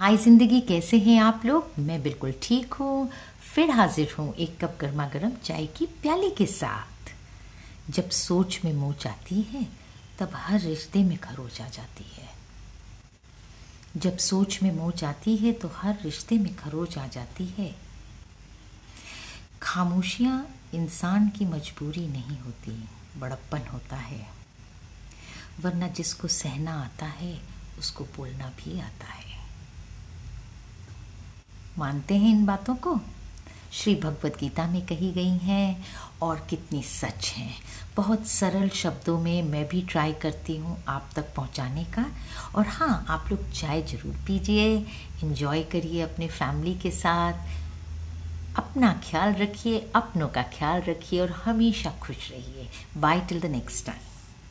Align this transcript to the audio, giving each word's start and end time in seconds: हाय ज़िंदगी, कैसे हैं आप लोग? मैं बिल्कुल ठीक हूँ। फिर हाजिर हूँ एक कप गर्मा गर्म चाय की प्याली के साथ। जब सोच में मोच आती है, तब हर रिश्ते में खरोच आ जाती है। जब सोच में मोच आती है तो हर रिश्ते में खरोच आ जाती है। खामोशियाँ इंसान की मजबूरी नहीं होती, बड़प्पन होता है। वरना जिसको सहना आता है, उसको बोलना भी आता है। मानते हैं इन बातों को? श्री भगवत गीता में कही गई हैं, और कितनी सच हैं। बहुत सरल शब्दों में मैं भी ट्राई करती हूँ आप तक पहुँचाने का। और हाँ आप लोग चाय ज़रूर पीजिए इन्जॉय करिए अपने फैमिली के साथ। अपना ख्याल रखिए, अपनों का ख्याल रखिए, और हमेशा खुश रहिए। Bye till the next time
हाय 0.00 0.16
ज़िंदगी, 0.16 0.60
कैसे 0.60 0.98
हैं 0.98 1.18
आप 1.20 1.42
लोग? 1.46 1.72
मैं 1.78 2.02
बिल्कुल 2.02 2.32
ठीक 2.42 2.74
हूँ। 2.74 3.10
फिर 3.54 3.70
हाजिर 3.70 4.14
हूँ 4.18 4.34
एक 4.34 4.56
कप 4.60 4.78
गर्मा 4.80 5.06
गर्म 5.06 5.32
चाय 5.44 5.66
की 5.66 5.86
प्याली 6.02 6.30
के 6.30 6.46
साथ। 6.46 7.10
जब 7.90 8.08
सोच 8.10 8.60
में 8.64 8.72
मोच 8.72 9.06
आती 9.06 9.42
है, 9.42 9.66
तब 10.18 10.30
हर 10.34 10.60
रिश्ते 10.60 11.02
में 11.04 11.16
खरोच 11.18 11.60
आ 11.60 11.68
जाती 11.68 12.04
है। 12.16 12.28
जब 13.96 14.16
सोच 14.16 14.58
में 14.62 14.72
मोच 14.72 15.04
आती 15.04 15.36
है 15.36 15.52
तो 15.52 15.70
हर 15.74 15.98
रिश्ते 16.04 16.38
में 16.38 16.54
खरोच 16.56 16.98
आ 16.98 17.06
जाती 17.06 17.46
है। 17.58 17.74
खामोशियाँ 19.62 20.46
इंसान 20.74 21.28
की 21.28 21.44
मजबूरी 21.44 22.08
नहीं 22.08 22.38
होती, 22.38 22.88
बड़प्पन 23.18 23.68
होता 23.72 23.96
है। 23.96 24.26
वरना 25.60 25.88
जिसको 25.88 26.28
सहना 26.28 26.82
आता 26.82 27.06
है, 27.06 27.40
उसको 27.78 28.04
बोलना 28.04 28.52
भी 28.58 28.80
आता 28.80 29.06
है। 29.06 29.19
मानते 31.80 32.16
हैं 32.16 32.30
इन 32.30 32.44
बातों 32.46 32.74
को? 32.76 32.98
श्री 33.72 33.94
भगवत 33.94 34.36
गीता 34.40 34.66
में 34.66 34.80
कही 34.86 35.10
गई 35.12 35.36
हैं, 35.38 35.84
और 36.22 36.46
कितनी 36.50 36.82
सच 36.82 37.32
हैं। 37.36 37.54
बहुत 37.96 38.26
सरल 38.26 38.68
शब्दों 38.68 39.18
में 39.20 39.42
मैं 39.42 39.64
भी 39.68 39.80
ट्राई 39.82 40.12
करती 40.12 40.56
हूँ 40.56 40.76
आप 40.88 41.10
तक 41.16 41.32
पहुँचाने 41.36 41.84
का। 41.84 42.04
और 42.54 42.66
हाँ 42.66 43.06
आप 43.08 43.30
लोग 43.30 43.50
चाय 43.52 43.82
ज़रूर 43.82 44.14
पीजिए 44.26 44.76
इन्जॉय 45.22 45.62
करिए 45.62 46.02
अपने 46.02 46.28
फैमिली 46.28 46.74
के 46.74 46.90
साथ। 46.90 47.48
अपना 48.58 48.92
ख्याल 49.04 49.34
रखिए, 49.34 49.78
अपनों 49.94 50.28
का 50.28 50.42
ख्याल 50.52 50.82
रखिए, 50.82 51.20
और 51.20 51.30
हमेशा 51.44 51.90
खुश 52.02 52.30
रहिए। 52.30 52.68
Bye 52.96 53.20
till 53.20 53.40
the 53.40 53.46
next 53.46 53.86
time 53.86 54.08